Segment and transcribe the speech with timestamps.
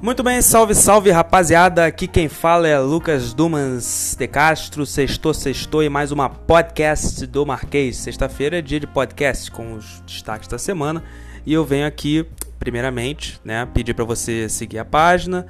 [0.00, 1.84] Muito bem, salve, salve rapaziada.
[1.84, 4.86] Aqui quem fala é Lucas Dumans de Castro.
[4.86, 7.96] Sextou, sextou e mais uma podcast do Marquês.
[7.96, 11.02] Sexta-feira é dia de podcast com os destaques da semana.
[11.44, 12.24] E eu venho aqui,
[12.60, 15.48] primeiramente, né, pedir para você seguir a página,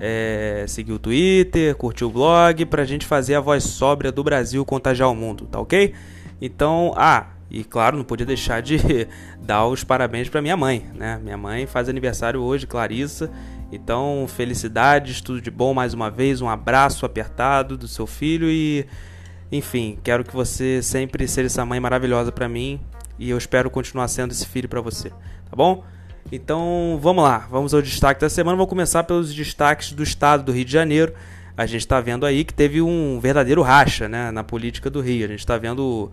[0.00, 4.64] é, seguir o Twitter, curtir o blog, pra gente fazer a voz sóbria do Brasil
[4.64, 5.92] contagiar o mundo, tá ok?
[6.40, 9.06] Então, ah, e claro, não podia deixar de
[9.38, 11.20] dar os parabéns para minha mãe, né?
[11.22, 13.30] Minha mãe faz aniversário hoje, Clarissa.
[13.72, 18.86] Então, felicidades, tudo de bom mais uma vez, um abraço apertado do seu filho e
[19.50, 22.78] enfim, quero que você sempre seja essa mãe maravilhosa para mim
[23.18, 25.82] e eu espero continuar sendo esse filho para você, tá bom?
[26.30, 28.56] Então, vamos lá, vamos ao destaque da semana.
[28.56, 31.14] Vou começar pelos destaques do estado do Rio de Janeiro.
[31.56, 35.24] A gente está vendo aí que teve um verdadeiro racha né, na política do Rio.
[35.24, 36.10] A gente está vendo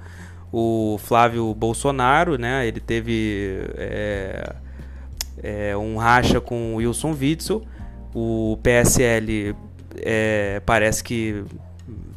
[0.51, 2.67] o Flávio Bolsonaro, né?
[2.67, 4.55] Ele teve é,
[5.41, 7.63] é, um racha com Wilson Witzel.
[8.13, 9.55] O PSL
[9.97, 11.43] é, parece que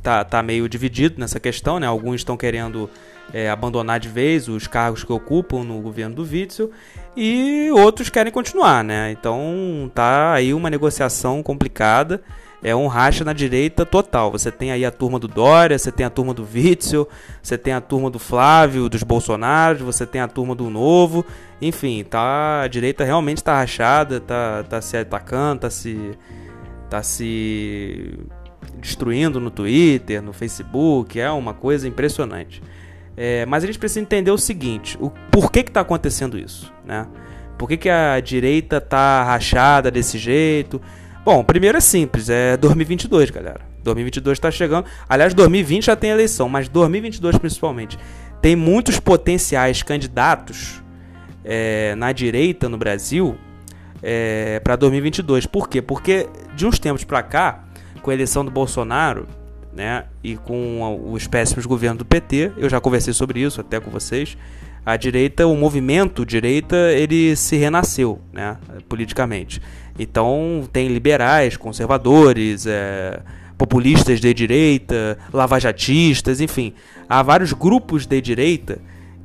[0.03, 1.87] tá, tá meio dividido nessa questão, né?
[1.87, 2.89] Alguns estão querendo
[3.33, 6.71] é, abandonar de vez os cargos que ocupam no governo do Witzel
[7.17, 9.13] e outros querem continuar, né?
[9.13, 12.23] Então tá aí uma negociação complicada
[12.63, 14.31] é um racha na direita total.
[14.31, 17.09] Você tem aí a turma do Dória, você tem a turma do Witzel,
[17.43, 21.25] você tem a turma do Flávio, dos Bolsonaros, você tem a turma do Novo.
[21.61, 26.13] Enfim, tá, a direita realmente está rachada, tá, tá se atacando, tá se,
[26.89, 28.19] tá se
[28.79, 31.21] destruindo no Twitter, no Facebook.
[31.21, 32.63] É uma coisa impressionante.
[33.17, 37.07] É, mas a gente precisa entender o seguinte: o por que está acontecendo isso, né?
[37.59, 40.81] Por que, que a direita está rachada desse jeito?
[41.25, 43.61] Bom, primeiro é simples, é 2022, galera.
[43.85, 44.87] 2022 está chegando.
[45.09, 47.97] Aliás, 2020 já tem eleição, mas 2022 principalmente.
[48.41, 50.83] Tem muitos potenciais candidatos
[51.45, 53.37] é, na direita no Brasil
[54.03, 55.47] é, para 2022.
[55.47, 55.81] Por quê?
[55.81, 57.65] Porque de uns tempos para cá,
[58.03, 59.29] com a eleição do Bolsonaro,
[59.73, 63.91] né, e com os péssimos governos do PT, eu já conversei sobre isso até com
[63.91, 64.37] vocês.
[64.85, 68.59] A direita, o movimento direita, ele se renasceu, né,
[68.89, 69.63] politicamente.
[70.03, 73.21] Então tem liberais, conservadores, é,
[73.57, 76.75] populistas de direita, lavajatistas, enfim,
[77.09, 78.79] há vários grupos de direita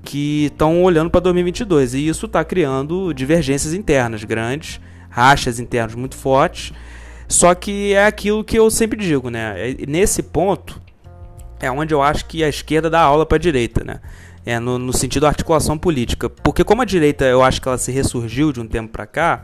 [0.03, 4.79] que estão olhando para 2022 e isso está criando divergências internas grandes,
[5.09, 6.71] rachas internas muito fortes.
[7.27, 9.71] Só que é aquilo que eu sempre digo, né?
[9.71, 10.81] É, nesse ponto
[11.59, 13.99] é onde eu acho que a esquerda dá aula para a direita, né?
[14.45, 17.91] É no, no sentido articulação política, porque como a direita eu acho que ela se
[17.91, 19.43] ressurgiu de um tempo para cá,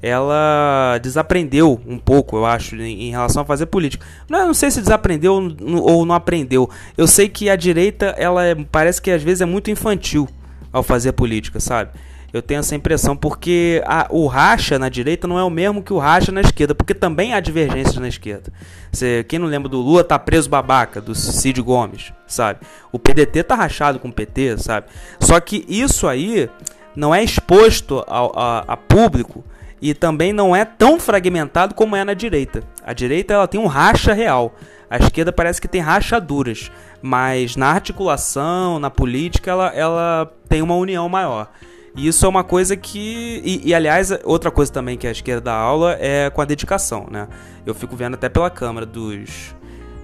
[0.00, 4.06] ela desaprendeu um pouco, eu acho, em, relação a fazer política.
[4.28, 5.34] Não, não sei se desaprendeu
[5.82, 6.70] ou não aprendeu.
[6.96, 10.28] Eu sei que a direita, ela é, parece que às vezes é muito infantil
[10.72, 11.90] ao fazer política, sabe?
[12.32, 15.92] Eu tenho essa impressão porque a, o racha na direita não é o mesmo que
[15.92, 18.52] o racha na esquerda, porque também há divergências na esquerda.
[18.92, 22.60] Você, quem não lembra do Lula tá preso babaca, do Cid Gomes, sabe?
[22.92, 24.88] O PDT tá rachado com o PT, sabe?
[25.18, 26.50] Só que isso aí
[26.94, 29.42] não é exposto ao, a, a público
[29.80, 32.62] e também não é tão fragmentado como é na direita.
[32.84, 34.54] A direita ela tem um racha real.
[34.90, 36.70] A esquerda parece que tem rachaduras,
[37.02, 41.50] mas na articulação, na política, ela, ela tem uma união maior.
[41.94, 43.42] E isso é uma coisa que.
[43.44, 47.06] E, e, aliás, outra coisa também que a esquerda dá aula é com a dedicação,
[47.10, 47.28] né?
[47.66, 49.54] Eu fico vendo até pela Câmara dos,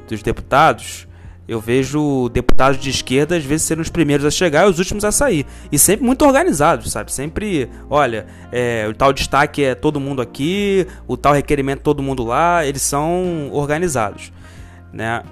[0.09, 1.07] dos Deputados
[1.47, 5.05] eu vejo deputados de esquerda às vezes serem os primeiros a chegar e os últimos
[5.05, 5.47] a sair.
[5.71, 7.13] E sempre muito organizados, sabe?
[7.13, 12.25] Sempre, olha, é, o tal destaque é todo mundo aqui, o tal requerimento todo mundo
[12.25, 14.33] lá, eles são organizados,
[14.93, 15.23] né?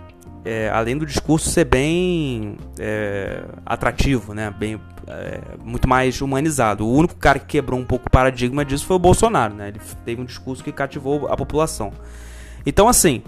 [0.45, 4.53] É, além do discurso ser bem é, atrativo, né?
[4.59, 6.85] Bem, é, muito mais humanizado.
[6.85, 9.69] O único cara que quebrou um pouco o paradigma disso foi o Bolsonaro, né?
[9.69, 11.93] Ele teve um discurso que cativou a população.
[12.67, 13.23] Então, assim,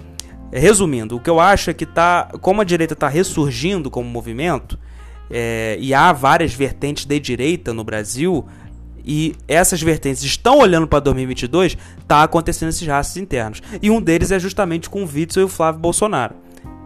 [0.57, 4.79] Resumindo, o que eu acho é que tá, como a direita está ressurgindo como movimento,
[5.29, 8.47] é, e há várias vertentes de direita no Brasil,
[9.05, 13.63] e essas vertentes estão olhando para 2022, está acontecendo esses rastros internos.
[13.83, 16.37] E um deles é justamente com o Witzel e o Flávio Bolsonaro.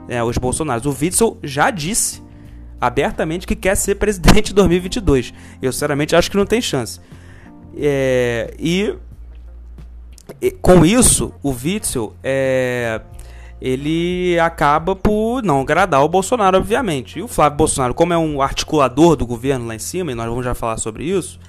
[0.09, 0.87] É, os Bolsonaros.
[0.87, 2.23] O Witzel já disse
[2.81, 5.35] abertamente que quer ser presidente em 2022.
[5.61, 7.01] Eu, sinceramente, acho que não tem chance.
[7.77, 8.95] É, e,
[10.41, 13.01] e, com isso, o Witzel é,
[13.61, 17.19] ele acaba por não agradar o Bolsonaro, obviamente.
[17.19, 20.29] E o Flávio Bolsonaro, como é um articulador do governo lá em cima, e nós
[20.29, 21.41] vamos já falar sobre isso,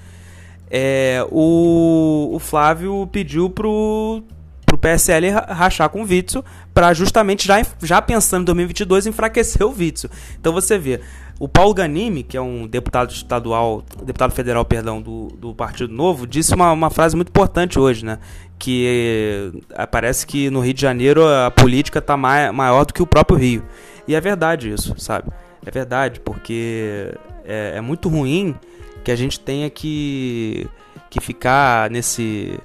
[0.69, 4.23] é, o, o Flávio pediu pro,
[4.65, 9.73] pro PSL rachar com o Witzel para justamente já, já pensando em 2022 enfraquecer o
[9.75, 10.09] Witzel.
[10.39, 11.01] Então você vê,
[11.39, 16.27] O Paulo Ganimi, que é um deputado estadual, deputado federal, perdão, do, do Partido Novo,
[16.27, 18.19] disse uma, uma frase muito importante hoje, né?
[18.59, 23.01] Que eh, parece que no Rio de Janeiro a política está mai, maior do que
[23.01, 23.63] o próprio Rio.
[24.05, 25.29] E é verdade isso, sabe?
[25.65, 27.13] É verdade, porque
[27.45, 28.53] é, é muito ruim
[29.01, 30.67] que a gente tenha que,
[31.09, 32.59] que ficar nesse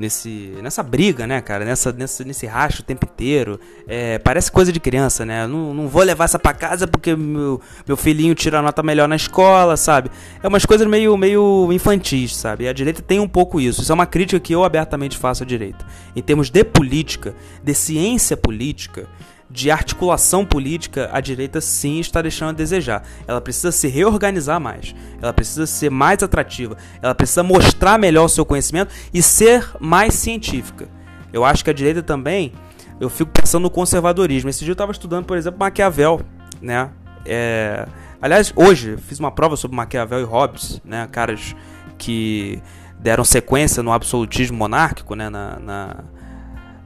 [0.00, 1.64] nesse, nessa briga, né, cara?
[1.64, 3.60] Nessa, nessa, nesse racho o tempo inteiro.
[3.86, 5.46] É, parece coisa de criança, né?
[5.46, 9.16] Não, não vou levar essa pra casa porque meu, meu filhinho tira nota melhor na
[9.16, 10.10] escola, sabe?
[10.42, 12.64] É umas coisas meio, meio infantis, sabe?
[12.64, 13.82] E a direita tem um pouco isso.
[13.82, 15.84] Isso é uma crítica que eu abertamente faço à direita.
[16.16, 19.06] Em termos de política, de ciência política,
[19.50, 23.02] de articulação política, a direita sim está deixando a desejar.
[23.26, 28.28] Ela precisa se reorganizar mais, ela precisa ser mais atrativa, ela precisa mostrar melhor o
[28.28, 30.88] seu conhecimento e ser mais científica.
[31.32, 32.52] Eu acho que a direita também,
[33.00, 34.50] eu fico pensando no conservadorismo.
[34.50, 36.20] Esse dia eu estava estudando, por exemplo, Maquiavel,
[36.60, 36.90] né?
[37.24, 37.86] É...
[38.20, 41.08] Aliás, hoje fiz uma prova sobre Maquiavel e Hobbes, né?
[41.10, 41.56] Caras
[41.96, 42.62] que
[42.98, 45.30] deram sequência no absolutismo monárquico, né?
[45.30, 45.96] Na, na,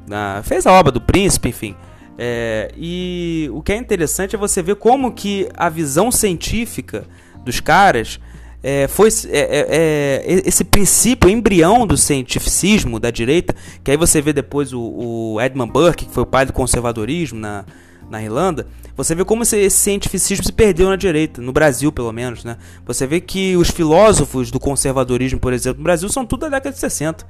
[0.07, 0.43] na...
[0.45, 1.75] Fez a obra do príncipe, enfim.
[2.17, 7.05] É, e o que é interessante é você ver como que a visão científica
[7.45, 8.21] dos caras
[8.63, 14.23] é, foi é, é, é esse princípio, embrião do cientificismo da direita, que aí você
[14.23, 17.65] vê depois o, o Edmund Burke, que foi o pai do conservadorismo na,
[18.09, 18.67] na Irlanda,
[18.97, 22.57] você vê como esse, esse cientificismo se perdeu na direita, no Brasil pelo menos, né?
[22.87, 26.73] Você vê que os filósofos do conservadorismo, por exemplo, no Brasil são tudo da década
[26.73, 27.27] de 60.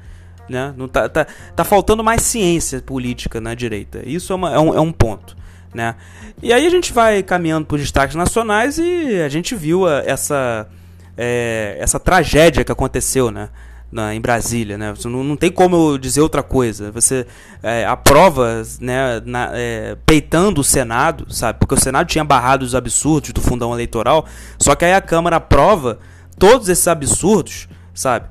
[0.48, 0.74] Né?
[0.76, 1.26] Não tá, tá,
[1.56, 4.02] tá faltando mais ciência política na direita.
[4.04, 5.36] Isso é, uma, é, um, é um ponto.
[5.72, 5.96] Né?
[6.42, 10.68] E aí a gente vai caminhando por destaques nacionais e a gente viu a, essa,
[11.16, 13.48] é, essa tragédia que aconteceu né?
[13.90, 14.76] Na, em Brasília.
[14.76, 14.92] Né?
[15.04, 16.90] Não, não tem como eu dizer outra coisa.
[16.92, 17.26] Você
[17.62, 21.58] é, aprova né, na, é, peitando o Senado, sabe?
[21.58, 24.26] Porque o Senado tinha barrado os absurdos do fundão eleitoral,
[24.58, 25.98] só que aí a Câmara aprova
[26.38, 28.26] todos esses absurdos, sabe?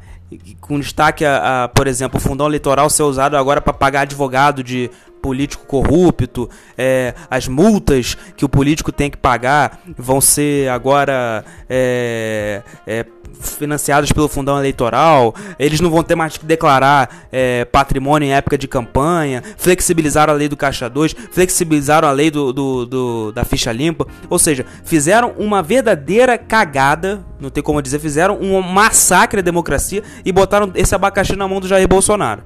[0.62, 4.64] Com destaque a, a, por exemplo, o fundão eleitoral ser usado agora para pagar advogado
[4.64, 4.90] de
[5.24, 12.62] político corrupto, é, as multas que o político tem que pagar vão ser agora é,
[12.86, 13.06] é,
[13.40, 18.58] financiadas pelo fundão eleitoral, eles não vão ter mais que declarar é, patrimônio em época
[18.58, 23.46] de campanha, flexibilizaram a lei do Caixa 2, flexibilizaram a lei do, do, do, da
[23.46, 29.40] ficha limpa, ou seja, fizeram uma verdadeira cagada, não tem como dizer, fizeram um massacre
[29.40, 32.44] à democracia e botaram esse abacaxi na mão do Jair Bolsonaro.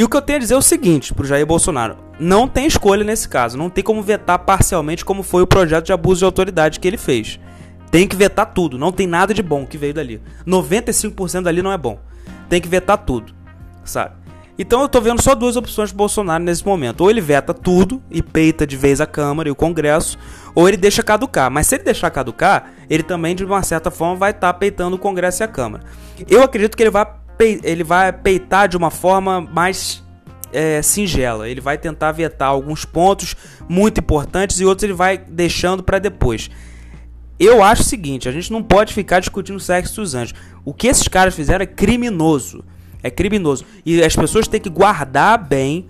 [0.00, 2.64] E o que eu tenho a dizer é o seguinte pro Jair Bolsonaro: não tem
[2.64, 6.24] escolha nesse caso, não tem como vetar parcialmente como foi o projeto de abuso de
[6.24, 7.38] autoridade que ele fez.
[7.90, 10.22] Tem que vetar tudo, não tem nada de bom que veio dali.
[10.46, 12.00] 95% dali não é bom.
[12.48, 13.34] Tem que vetar tudo,
[13.84, 14.14] sabe?
[14.58, 17.02] Então eu tô vendo só duas opções pro Bolsonaro nesse momento.
[17.02, 20.18] Ou ele veta tudo e peita de vez a Câmara e o Congresso,
[20.54, 21.50] ou ele deixa caducar.
[21.50, 24.96] Mas se ele deixar caducar, ele também de uma certa forma vai estar tá peitando
[24.96, 25.84] o Congresso e a Câmara.
[26.26, 27.06] Eu acredito que ele vai
[27.44, 30.02] ele vai peitar de uma forma mais
[30.52, 31.48] é, singela.
[31.48, 33.36] Ele vai tentar vetar alguns pontos
[33.68, 36.50] muito importantes e outros ele vai deixando para depois.
[37.38, 40.34] Eu acho o seguinte: a gente não pode ficar discutindo o sexo dos anjos.
[40.64, 42.62] O que esses caras fizeram é criminoso.
[43.02, 43.64] É criminoso.
[43.84, 45.86] E as pessoas têm que guardar bem,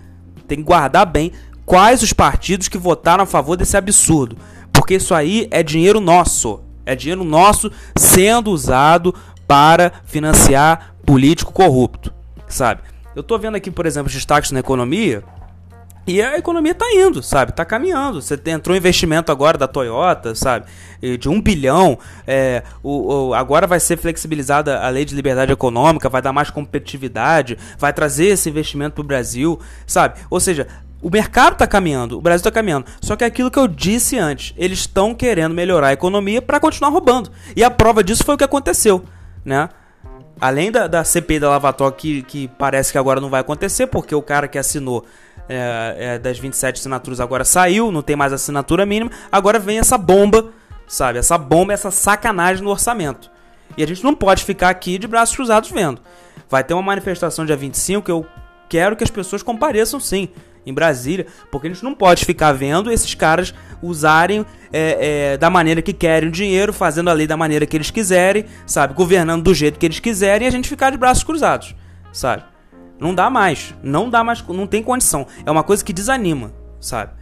[0.46, 1.32] têm que guardar bem
[1.66, 4.36] quais os partidos que votaram a favor desse absurdo.
[4.72, 6.62] Porque isso aí é dinheiro nosso.
[6.86, 9.14] É dinheiro nosso sendo usado
[9.46, 12.12] para financiar político corrupto,
[12.48, 12.82] sabe?
[13.14, 15.24] Eu tô vendo aqui, por exemplo, os destaques na economia
[16.06, 17.52] e a economia tá indo, sabe?
[17.52, 18.20] Tá caminhando.
[18.20, 20.66] Você entrou investimento agora da Toyota, sabe?
[21.18, 21.98] De um bilhão.
[22.26, 26.50] É, o, o, agora vai ser flexibilizada a lei de liberdade econômica, vai dar mais
[26.50, 30.18] competitividade, vai trazer esse investimento pro Brasil, sabe?
[30.30, 30.66] Ou seja,
[31.02, 32.86] o mercado está caminhando, o Brasil está caminhando.
[33.00, 36.58] Só que é aquilo que eu disse antes, eles estão querendo melhorar a economia para
[36.58, 37.30] continuar roubando.
[37.54, 39.04] E a prova disso foi o que aconteceu,
[39.44, 39.68] né?
[40.40, 44.14] Além da, da CPI da Lavatória, que, que parece que agora não vai acontecer, porque
[44.14, 45.04] o cara que assinou
[45.48, 49.98] é, é, das 27 assinaturas agora saiu, não tem mais assinatura mínima, agora vem essa
[49.98, 50.50] bomba,
[50.86, 51.18] sabe?
[51.18, 53.30] Essa bomba, essa sacanagem no orçamento.
[53.76, 56.00] E a gente não pode ficar aqui de braços cruzados vendo.
[56.48, 58.26] Vai ter uma manifestação dia 25 que eu
[58.70, 60.28] quero que as pessoas compareçam sim
[60.64, 65.50] em Brasília, porque a gente não pode ficar vendo esses caras usarem é, é, da
[65.50, 68.94] maneira que querem o dinheiro, fazendo a lei da maneira que eles quiserem, sabe?
[68.94, 71.74] Governando do jeito que eles quiserem e a gente ficar de braços cruzados,
[72.12, 72.44] sabe?
[72.98, 75.26] Não dá mais, não dá mais, não tem condição.
[75.44, 77.12] É uma coisa que desanima, sabe?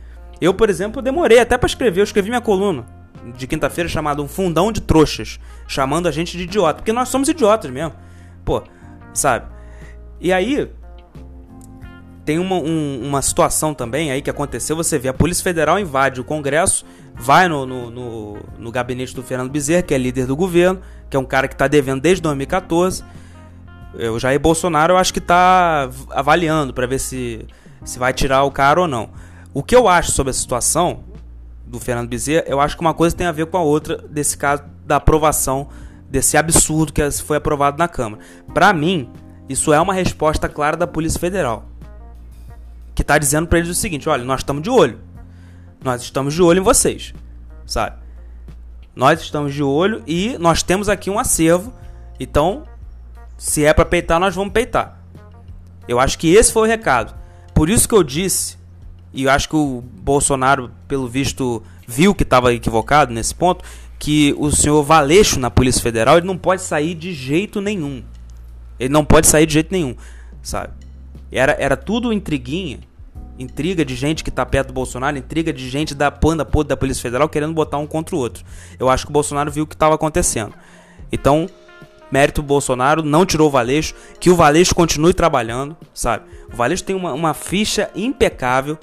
[0.40, 2.84] Eu, por exemplo, demorei até para escrever, eu escrevi minha coluna
[3.36, 7.28] de quinta-feira chamada Um Fundão de Trouxas, chamando a gente de idiota, porque nós somos
[7.28, 7.94] idiotas mesmo.
[8.44, 8.62] Pô,
[9.12, 9.46] sabe?
[10.20, 10.68] E aí,
[12.28, 14.76] tem uma, um, uma situação também aí que aconteceu.
[14.76, 19.22] Você vê, a Polícia Federal invade o Congresso, vai no, no, no, no gabinete do
[19.22, 22.20] Fernando Bezerra, que é líder do governo, que é um cara que está devendo desde
[22.20, 23.02] 2014.
[24.12, 27.46] O Jair Bolsonaro eu acho que está avaliando para ver se,
[27.82, 29.08] se vai tirar o cara ou não.
[29.54, 31.04] O que eu acho sobre a situação
[31.66, 34.36] do Fernando Bezerra, eu acho que uma coisa tem a ver com a outra desse
[34.36, 35.68] caso da aprovação
[36.10, 38.22] desse absurdo que foi aprovado na Câmara.
[38.52, 39.08] Para mim,
[39.48, 41.77] isso é uma resposta clara da Polícia Federal
[42.98, 44.98] que está dizendo para eles o seguinte: olha, nós estamos de olho.
[45.84, 47.14] Nós estamos de olho em vocês,
[47.64, 47.96] sabe?
[48.94, 51.72] Nós estamos de olho e nós temos aqui um acervo.
[52.18, 52.64] Então,
[53.36, 55.00] se é para peitar, nós vamos peitar.
[55.86, 57.14] Eu acho que esse foi o recado.
[57.54, 58.58] Por isso que eu disse,
[59.12, 63.64] e eu acho que o Bolsonaro, pelo visto, viu que estava equivocado nesse ponto,
[63.96, 68.02] que o senhor Valeixo na Polícia Federal ele não pode sair de jeito nenhum.
[68.80, 69.94] Ele não pode sair de jeito nenhum,
[70.42, 70.72] sabe?
[71.30, 72.87] Era, era tudo intriguinha
[73.38, 76.76] intriga de gente que tá perto do Bolsonaro, intriga de gente da panda podre da
[76.76, 78.44] Polícia Federal querendo botar um contra o outro.
[78.78, 80.54] Eu acho que o Bolsonaro viu o que estava acontecendo.
[81.12, 81.48] Então,
[82.10, 86.24] mérito do Bolsonaro, não tirou o Valeixo, que o Valeixo continue trabalhando, sabe?
[86.52, 88.78] O Valeixo tem uma, uma ficha impecável,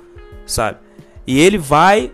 [0.46, 0.80] sabe?
[1.28, 2.12] E ele vai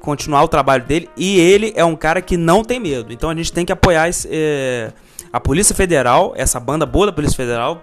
[0.00, 3.12] continuar o trabalho dele e ele é um cara que não tem medo.
[3.12, 4.92] Então a gente tem que apoiar esse, é,
[5.32, 7.82] a Polícia Federal, essa banda boa da Polícia Federal,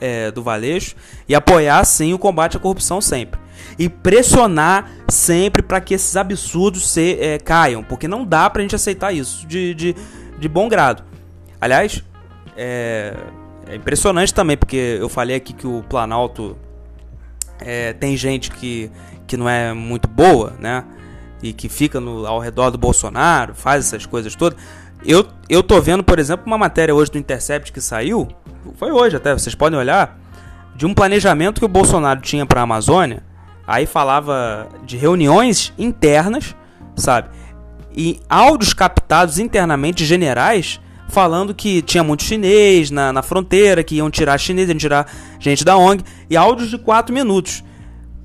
[0.00, 0.94] é, do Valeixo
[1.28, 3.40] e apoiar sim o combate à corrupção sempre.
[3.78, 8.62] E pressionar sempre para que esses absurdos se, é, caiam, porque não dá para a
[8.62, 9.96] gente aceitar isso de, de,
[10.38, 11.04] de bom grado.
[11.60, 12.02] Aliás,
[12.56, 13.14] é,
[13.68, 16.56] é, impressionante também, porque eu falei aqui que o Planalto
[17.60, 18.90] é, tem gente que,
[19.26, 20.84] que não é muito boa, né?
[21.42, 24.58] E que fica no, ao redor do Bolsonaro, faz essas coisas todas.
[25.04, 28.28] Eu, eu tô vendo, por exemplo, uma matéria hoje do Intercept que saiu,
[28.76, 30.18] foi hoje até, vocês podem olhar,
[30.74, 33.22] de um planejamento que o Bolsonaro tinha para a Amazônia.
[33.66, 36.54] Aí falava de reuniões internas,
[36.96, 37.28] sabe?
[37.96, 44.10] E áudios captados internamente generais falando que tinha muito chinês na, na fronteira, que iam
[44.10, 47.64] tirar chinês, iam tirar gente da ONG, e áudios de 4 minutos.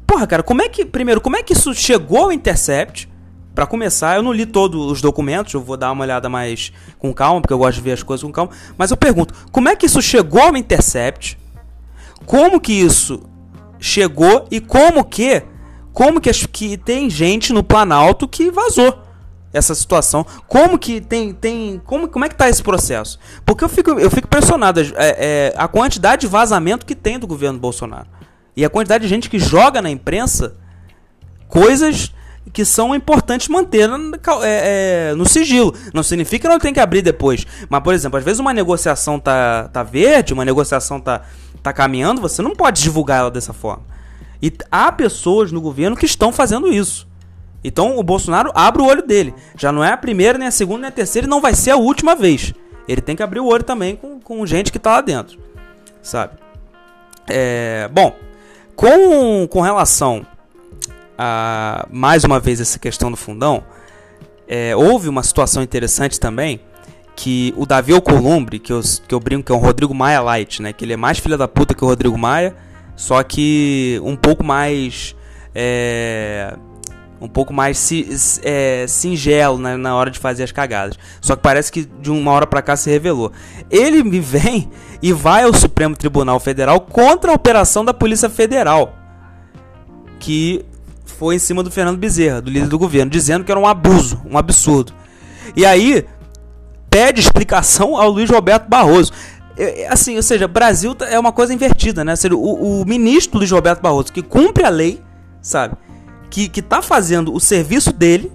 [0.05, 0.83] Porra, cara, como é que.
[0.83, 3.09] Primeiro, como é que isso chegou ao Intercept?
[3.53, 7.13] Para começar, eu não li todos os documentos, eu vou dar uma olhada mais com
[7.13, 8.51] calma, porque eu gosto de ver as coisas com calma.
[8.77, 11.37] Mas eu pergunto, como é que isso chegou ao Intercept?
[12.25, 13.23] Como que isso
[13.79, 15.43] chegou e como que,
[15.91, 18.97] como que, que tem gente no Planalto que vazou
[19.51, 20.25] essa situação?
[20.47, 23.19] Como que tem, tem, como, como é que tá esse processo?
[23.45, 27.27] Porque eu fico, eu fico impressionado é, é, a quantidade de vazamento que tem do
[27.27, 28.07] governo Bolsonaro
[28.55, 30.55] e a quantidade de gente que joga na imprensa
[31.47, 32.13] coisas
[32.51, 33.89] que são importantes manter
[34.43, 35.73] é, é, no sigilo.
[35.93, 37.45] Não significa que não tem que abrir depois.
[37.69, 41.21] Mas, por exemplo, às vezes uma negociação tá, tá verde, uma negociação tá,
[41.61, 43.83] tá caminhando, você não pode divulgar ela dessa forma.
[44.41, 47.07] E há pessoas no governo que estão fazendo isso.
[47.63, 49.33] Então o Bolsonaro abre o olho dele.
[49.55, 51.71] Já não é a primeira, nem a segunda, nem a terceira, e não vai ser
[51.71, 52.53] a última vez.
[52.87, 55.37] Ele tem que abrir o olho também com, com gente que está lá dentro.
[56.01, 56.33] Sabe?
[57.27, 58.15] É, bom,
[58.75, 60.25] com, com relação
[61.23, 63.63] a, mais uma vez essa questão do fundão,
[64.47, 66.59] é, houve uma situação interessante também
[67.15, 70.63] que o Davi Alcolumbre, que eu, que eu brinco que é um Rodrigo Maia Light,
[70.63, 70.73] né?
[70.73, 72.55] Que ele é mais filha da puta que o Rodrigo Maia,
[72.95, 75.15] só que um pouco mais.
[75.53, 76.55] É,
[77.19, 78.07] um pouco mais si,
[78.43, 80.97] é, singelo né, na hora de fazer as cagadas.
[81.21, 83.31] Só que parece que de uma hora para cá se revelou.
[83.69, 84.71] Ele me vem
[85.03, 88.95] e vai ao Supremo Tribunal Federal contra a operação da Polícia Federal.
[90.19, 90.65] Que
[91.21, 94.19] foi em cima do Fernando Bezerra, do líder do governo, dizendo que era um abuso,
[94.25, 94.91] um absurdo.
[95.55, 96.03] E aí
[96.89, 99.13] pede explicação ao Luiz Roberto Barroso.
[99.55, 102.15] É, é, assim, ou seja, Brasil tá, é uma coisa invertida, né?
[102.31, 104.99] O, o ministro Luiz Roberto Barroso, que cumpre a lei,
[105.43, 105.75] sabe?
[106.31, 108.31] Que, que tá fazendo o serviço dele,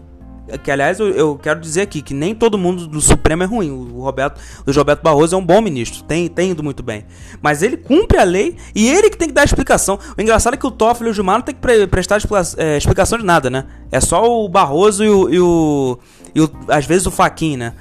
[0.62, 3.70] que aliás eu, eu, quero dizer aqui que nem todo mundo do Supremo é ruim.
[3.70, 7.04] O Roberto, o Roberto Barroso é um bom ministro, tem, tem ido muito bem.
[7.42, 9.98] Mas ele cumpre a lei e ele que tem que dar explicação.
[10.16, 12.20] O engraçado é que o Toffoli e o Gilmar não tem que pre prestar
[12.58, 13.64] é, explicação de nada, né?
[13.90, 15.98] É só o Barroso e o, e o,
[16.34, 17.72] e o às vezes o Faquin, né?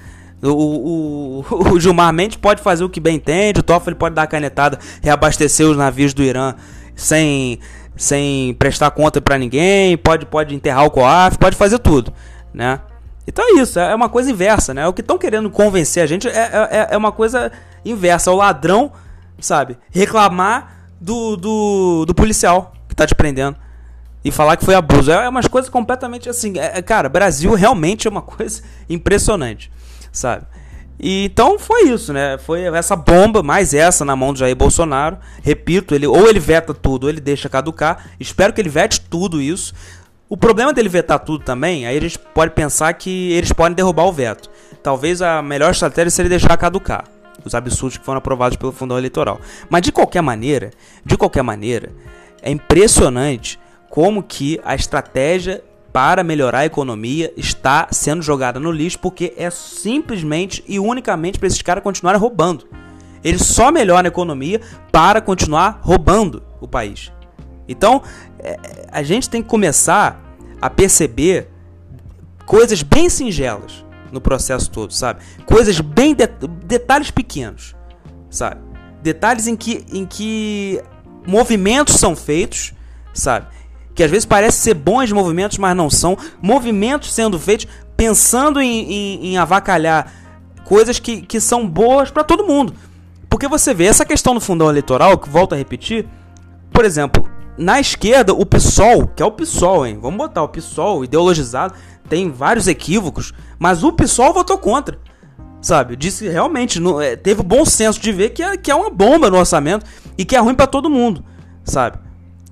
[0.41, 4.23] O, o, o, Gilmar Mendes pode fazer o que bem entende, o Toffoli pode dar
[4.23, 6.53] a canetada, reabastecer os navios do Irã
[6.95, 7.59] sem,
[7.95, 12.13] sem prestar conta para ninguém, pode, pode enterrar o COAF, pode fazer tudo
[12.55, 12.79] né?
[13.27, 14.87] Então é isso, é uma coisa inversa, né?
[14.87, 17.51] O que estão querendo convencer a gente é, é, é uma coisa
[17.83, 18.29] inversa.
[18.29, 18.91] É o ladrão,
[19.39, 23.57] sabe, reclamar do, do, do policial que tá te prendendo
[24.23, 25.11] e falar que foi abuso.
[25.11, 26.57] É, é umas coisas completamente assim.
[26.57, 29.71] É, é cara, Brasil realmente é uma coisa impressionante,
[30.11, 30.45] sabe?
[30.99, 32.37] E então foi isso, né?
[32.37, 35.17] Foi essa bomba, mais essa na mão do Jair Bolsonaro.
[35.41, 38.11] Repito, ele ou ele veta tudo, ou ele deixa caducar.
[38.19, 39.73] Espero que ele vete tudo isso.
[40.27, 44.05] O problema dele vetar tudo também, aí a gente pode pensar que eles podem derrubar
[44.05, 44.49] o veto.
[44.81, 47.05] Talvez a melhor estratégia seria deixar caducar
[47.45, 49.39] os absurdos que foram aprovados pelo Fundão Eleitoral.
[49.69, 50.71] Mas de qualquer maneira,
[51.05, 51.91] de qualquer maneira,
[52.41, 55.63] é impressionante como que a estratégia
[55.93, 61.47] para melhorar a economia está sendo jogada no lixo porque é simplesmente e unicamente para
[61.47, 62.67] esses caras continuarem roubando.
[63.23, 64.59] Eles só melhoram a economia
[64.91, 67.11] para continuar roubando o país.
[67.67, 68.01] Então,
[68.39, 70.21] é, a gente tem que começar
[70.61, 71.49] a perceber
[72.45, 75.21] coisas bem singelas no processo todo, sabe?
[75.45, 76.27] Coisas bem de,
[76.65, 77.75] detalhes pequenos,
[78.29, 78.61] sabe?
[79.01, 80.81] Detalhes em que em que
[81.27, 82.73] movimentos são feitos,
[83.13, 83.47] sabe?
[83.93, 86.17] Que às vezes parece ser bons movimentos, mas não são.
[86.41, 90.11] Movimentos sendo feitos pensando em, em, em avacalhar
[90.65, 92.73] coisas que, que são boas para todo mundo.
[93.29, 96.07] Porque você vê essa questão do fundão eleitoral, que volta a repetir,
[96.71, 99.97] por exemplo, na esquerda, o PSOL, que é o PSOL, hein?
[100.01, 101.73] Vamos botar o PSOL ideologizado,
[102.09, 104.99] tem vários equívocos, mas o PSOL votou contra.
[105.61, 105.95] Sabe?
[105.95, 109.31] Disse realmente, é, teve o bom senso de ver que é, que é uma bomba
[109.31, 109.85] no orçamento
[110.17, 111.23] e que é ruim para todo mundo,
[111.63, 111.97] sabe?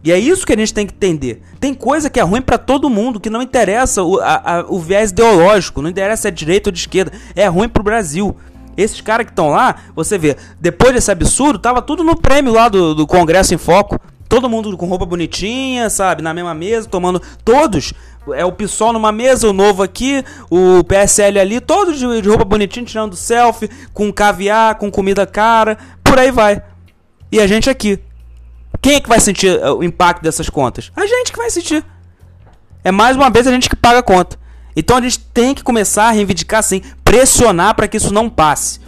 [0.03, 1.41] E é isso que a gente tem que entender.
[1.59, 4.79] Tem coisa que é ruim para todo mundo, que não interessa o, a, a, o
[4.79, 8.35] viés ideológico, não interessa se é direita ou de esquerda, é ruim pro Brasil.
[8.75, 12.67] Esses caras que estão lá, você vê, depois desse absurdo, tava tudo no prêmio lá
[12.67, 13.99] do, do Congresso em Foco.
[14.33, 16.23] Todo mundo com roupa bonitinha, sabe?
[16.23, 17.21] Na mesma mesa, tomando.
[17.45, 17.93] Todos.
[18.33, 22.43] É o PSOL numa mesa, o novo aqui, o PSL ali, todos de, de roupa
[22.43, 26.63] bonitinha, tirando selfie, com caviar, com comida cara, por aí vai.
[27.31, 27.99] E a gente aqui.
[28.81, 30.91] Quem é que vai sentir eh, o impacto dessas contas?
[30.95, 31.85] A gente que vai sentir.
[32.83, 34.39] É mais uma vez a gente que paga a conta.
[34.75, 38.79] Então a gente tem que começar a reivindicar assim, pressionar para que isso não passe.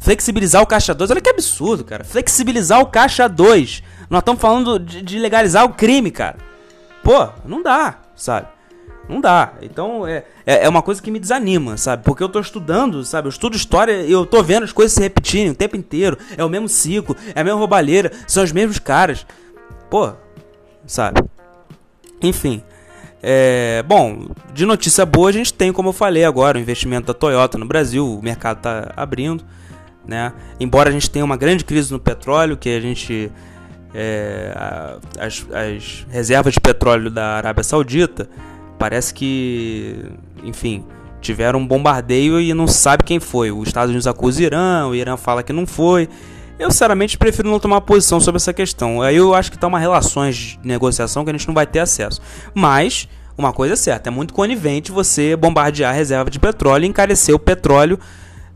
[0.00, 2.02] Flexibilizar o caixa 2, olha que absurdo, cara.
[2.02, 3.84] Flexibilizar o caixa 2.
[4.10, 6.36] Nós estamos falando de, de, legalizar o crime, cara.
[7.04, 8.48] Pô, não dá, sabe?
[9.08, 9.52] Não dá.
[9.62, 12.02] Então é, é, é, uma coisa que me desanima, sabe?
[12.02, 13.28] Porque eu tô estudando, sabe?
[13.28, 16.18] Eu estudo história e eu tô vendo as coisas se repetirem o tempo inteiro.
[16.36, 19.24] É o mesmo ciclo, é a mesma roubalheira, são os mesmos caras.
[19.88, 20.12] Pô,
[20.86, 21.22] sabe?
[22.20, 22.62] Enfim.
[23.22, 27.14] É, bom, de notícia boa a gente tem, como eu falei agora, o investimento da
[27.14, 29.44] Toyota no Brasil, o mercado está abrindo,
[30.06, 30.32] né?
[30.58, 33.30] Embora a gente tenha uma grande crise no petróleo, que a gente
[33.94, 34.52] é,
[35.18, 38.28] as, as reservas de petróleo da Arábia Saudita,
[38.78, 40.06] parece que,
[40.42, 40.84] enfim,
[41.20, 43.50] tiveram um bombardeio e não sabe quem foi.
[43.50, 46.08] Os Estados Unidos acusa o Irã, o Irã fala que não foi.
[46.58, 49.00] Eu, sinceramente, prefiro não tomar posição sobre essa questão.
[49.00, 51.78] Aí eu acho que tá uma relações de negociação que a gente não vai ter
[51.78, 52.20] acesso.
[52.54, 56.88] Mas, uma coisa é certa, é muito conivente você bombardear a reserva de petróleo e
[56.88, 57.98] encarecer o petróleo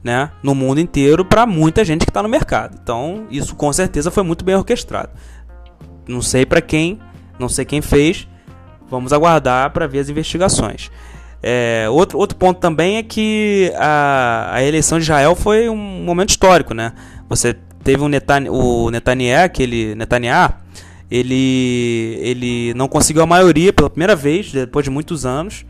[0.05, 2.79] né, no mundo inteiro para muita gente que está no mercado.
[2.81, 5.09] Então, isso com certeza foi muito bem orquestrado.
[6.07, 7.01] Não sei para quem,
[7.39, 8.29] não sei quem fez.
[8.91, 10.91] Vamos aguardar para ver as investigações.
[11.43, 16.31] É, outro, outro ponto também é que a, a eleição de Israel foi um momento
[16.31, 16.93] histórico, né?
[17.29, 20.55] Você teve um Netan, o Netanyahu, aquele Netanyahu,
[21.11, 25.65] ele, ele não conseguiu a maioria pela primeira vez, depois de muitos anos.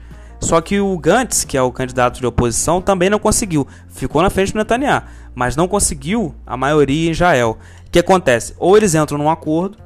[0.44, 3.66] Só que o Gantz, que é o candidato de oposição, também não conseguiu.
[3.88, 5.02] Ficou na frente do Netanyahu,
[5.34, 7.56] mas não conseguiu a maioria em Israel.
[7.86, 8.54] O que acontece?
[8.58, 9.78] Ou eles entram num acordo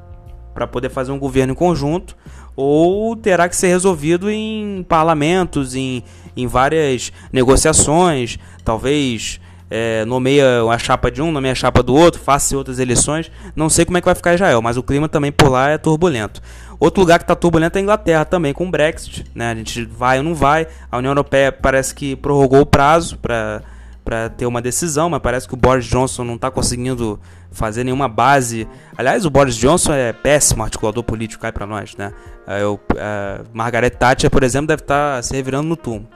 [0.53, 2.13] para poder fazer um governo em conjunto,
[2.57, 6.03] ou terá que ser resolvido em parlamentos, em,
[6.35, 12.19] em várias negociações, talvez é, nomeia a chapa de um, nomeia a chapa do outro,
[12.19, 13.31] faça outras eleições.
[13.55, 15.77] Não sei como é que vai ficar Israel, mas o clima também por lá é
[15.77, 16.41] turbulento.
[16.79, 19.25] Outro lugar que está turbulento é a Inglaterra também, com o Brexit.
[19.35, 19.51] Né?
[19.51, 20.67] A gente vai ou não vai.
[20.91, 23.61] A União Europeia parece que prorrogou o prazo para
[24.09, 27.19] para ter uma decisão, mas parece que o Boris Johnson não está conseguindo
[27.51, 28.67] fazer nenhuma base.
[28.97, 32.11] Aliás, o Boris Johnson é péssimo articulador político, cai para nós, né?
[32.59, 36.07] Eu, a Margaret Thatcher, por exemplo, deve estar tá se revirando no túmulo.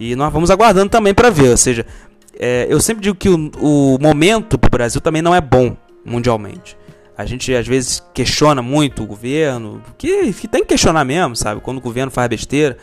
[0.00, 1.50] E nós vamos aguardando também para ver.
[1.50, 1.86] Ou seja,
[2.38, 5.76] é, eu sempre digo que o, o momento para o Brasil também não é bom
[6.04, 6.76] mundialmente.
[7.16, 11.60] A gente às vezes questiona muito o governo, que, que tem que questionar mesmo, sabe?
[11.60, 12.78] Quando o governo faz besteira,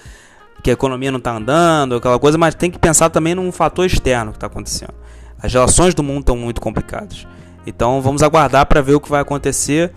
[0.61, 3.85] que a economia não está andando, aquela coisa, mas tem que pensar também num fator
[3.85, 4.93] externo que está acontecendo.
[5.41, 7.25] As relações do mundo estão muito complicadas.
[7.65, 9.93] Então vamos aguardar para ver o que vai acontecer.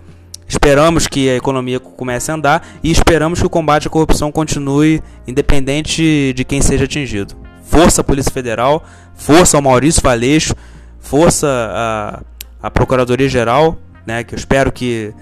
[0.47, 5.03] Esperamos que a economia comece a andar e esperamos que o combate à corrupção continue,
[5.27, 7.48] independente de quem seja atingido.
[7.79, 10.55] Força a Polícia Federal, força ao Maurício Valeixo,
[10.99, 12.25] força
[12.61, 15.13] a Procuradoria Geral né, que eu espero que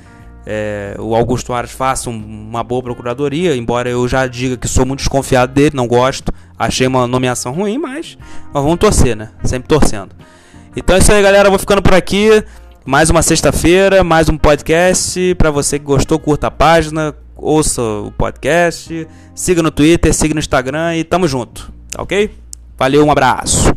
[0.46, 4.86] é, o Augusto Aras faça um, uma boa procuradoria, embora eu já diga que sou
[4.86, 8.16] muito desconfiado dele, não gosto, achei uma nomeação ruim, mas,
[8.54, 9.30] mas vamos torcer, né?
[9.42, 10.14] Sempre torcendo.
[10.76, 11.50] Então é isso aí, galera.
[11.50, 12.44] Vou ficando por aqui.
[12.84, 15.34] Mais uma sexta-feira, mais um podcast.
[15.34, 20.38] Para você que gostou, curta a página, ouça o podcast, siga no Twitter, siga no
[20.38, 22.30] Instagram e tamo junto, tá ok?
[22.78, 23.75] Valeu, um abraço.